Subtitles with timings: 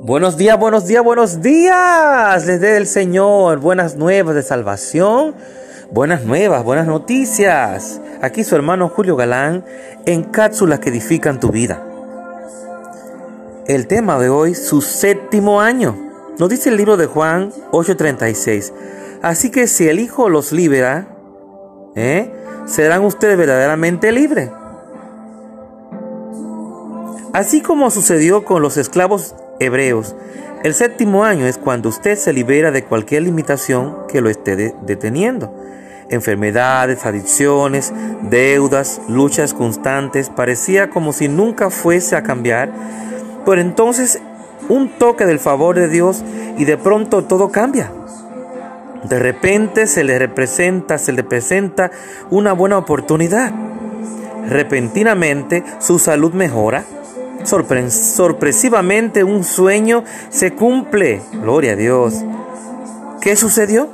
[0.00, 2.46] Buenos días, buenos días, buenos días.
[2.46, 5.34] Les dé el Señor buenas nuevas de salvación,
[5.90, 8.00] buenas nuevas, buenas noticias.
[8.22, 9.64] Aquí su hermano Julio Galán
[10.06, 11.84] en cápsulas que edifican tu vida.
[13.66, 15.96] El tema de hoy, su séptimo año.
[16.38, 18.72] Nos dice el libro de Juan 8:36.
[19.20, 21.08] Así que si el Hijo los libera,
[21.96, 22.32] ¿eh?
[22.66, 24.48] serán ustedes verdaderamente libres.
[27.32, 30.14] Así como sucedió con los esclavos hebreos,
[30.64, 35.54] el séptimo año es cuando usted se libera de cualquier limitación que lo esté deteniendo.
[36.10, 42.72] Enfermedades, adicciones, deudas, luchas constantes, parecía como si nunca fuese a cambiar.
[43.44, 44.20] Pero entonces
[44.68, 46.24] un toque del favor de Dios
[46.56, 47.92] y de pronto todo cambia.
[49.04, 51.92] De repente se le representa, se le presenta
[52.30, 53.52] una buena oportunidad.
[54.48, 56.84] Repentinamente su salud mejora.
[57.44, 61.22] Sorpresivamente un sueño se cumple.
[61.32, 62.14] Gloria a Dios.
[63.20, 63.88] ¿Qué sucedió?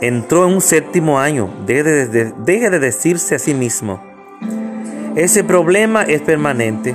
[0.00, 1.50] Entró en un séptimo año.
[1.66, 4.02] Deje de, decirse a sí mismo.
[5.16, 6.94] Ese problema es permanente.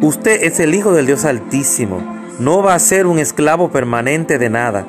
[0.00, 2.00] Usted es el Hijo del Dios Altísimo.
[2.38, 4.86] No va a ser un esclavo permanente de nada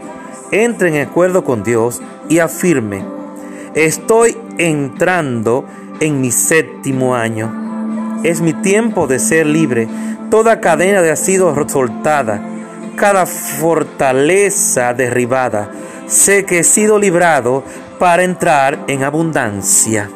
[0.51, 3.03] entre en acuerdo con Dios y afirme,
[3.75, 5.65] estoy entrando
[5.99, 7.66] en mi séptimo año.
[8.23, 9.87] Es mi tiempo de ser libre.
[10.29, 12.41] Toda cadena ha sido soltada,
[12.95, 15.71] cada fortaleza derribada.
[16.07, 17.63] Sé que he sido librado
[17.99, 20.09] para entrar en abundancia.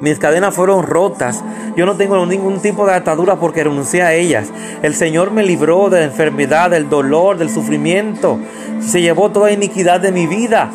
[0.00, 1.42] Mis cadenas fueron rotas.
[1.76, 4.48] Yo no tengo ningún tipo de atadura porque renuncié a ellas.
[4.82, 8.38] El Señor me libró de la enfermedad, del dolor, del sufrimiento.
[8.80, 10.70] Se llevó toda iniquidad de mi vida.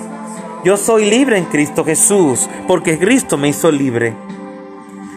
[0.65, 4.13] Yo soy libre en Cristo Jesús porque Cristo me hizo libre.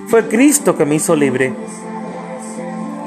[0.08, 1.52] Fue Cristo que me hizo libre.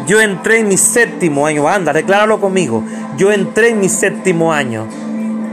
[0.08, 1.68] Yo entré en mi séptimo año.
[1.68, 2.84] Anda, decláralo conmigo.
[3.18, 4.88] Yo entré en mi séptimo año.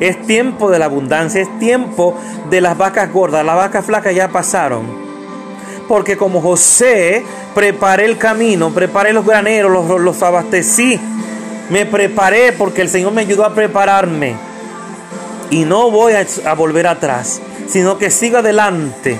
[0.00, 2.15] Es tiempo de la abundancia, es tiempo
[2.50, 3.44] de las vacas gordas.
[3.44, 5.06] Las vacas flacas ya pasaron
[5.87, 11.00] porque como José preparé el camino, preparé los graneros, los, los abastecí,
[11.71, 14.37] me preparé porque el Señor me ayudó a prepararme.
[15.50, 19.16] Y no voy a, volver atrás, sino que sigo adelante,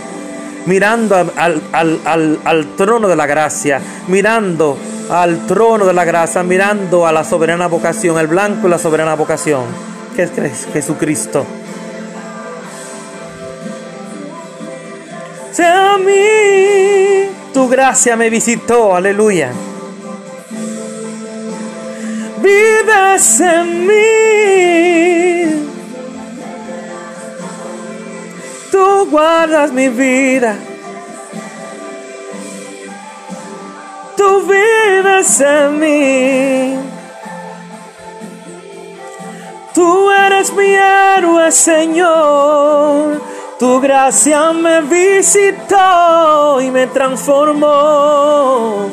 [0.67, 2.01] mirando al,
[2.45, 4.77] al, trono de la gracia, mirando
[5.11, 9.15] al trono de la gracia, mirando a la soberana vocación, el blanco y la soberana
[9.15, 9.65] vocación,
[10.15, 11.47] que es Jesucristo.
[15.59, 19.51] a mí tu gracia me visitó, aleluya.
[22.43, 24.36] Vives en mí.
[29.11, 30.57] Guardas mi vida.
[34.17, 36.79] Tú vives en mí.
[39.75, 43.21] Tú eres mi héroe, Señor.
[43.59, 48.91] Tu gracia me visitó y me transformó.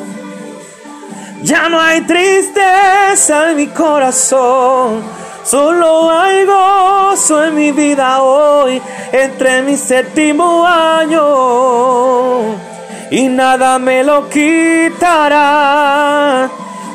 [1.42, 5.02] Ya no hay tristeza en mi corazón,
[5.44, 8.82] solo hay gozo en mi vida hoy,
[9.12, 12.56] entre mi séptimo año.
[13.10, 15.70] Y nada me lo quitará,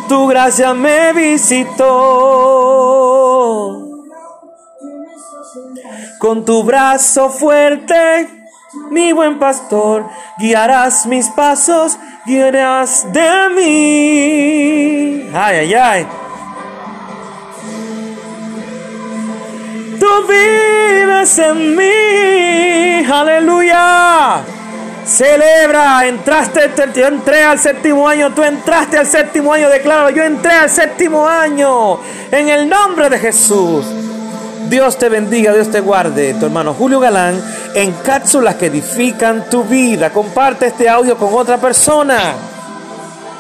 [0.09, 1.85] tu gracia me visitó.
[6.19, 8.28] Con tu brazo fuerte,
[8.91, 15.29] mi buen pastor, guiarás mis pasos, guiarás de mí.
[15.34, 16.19] Ay, ay, ay.
[20.00, 24.42] Tú vives en mí, aleluya.
[25.06, 30.54] Celebra, entraste, yo entré al séptimo año, tú entraste al séptimo año, declaro, yo entré
[30.54, 32.00] al séptimo año,
[32.32, 33.86] en el nombre de Jesús.
[34.70, 36.36] Dios te bendiga, Dios te guarde.
[36.36, 37.42] Tu hermano Julio Galán
[37.74, 40.12] en cápsulas que edifican tu vida.
[40.12, 42.36] Comparte este audio con otra persona.